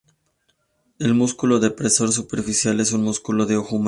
[0.97, 3.79] El músculo depresor superciliar es un músculo del ojo humano.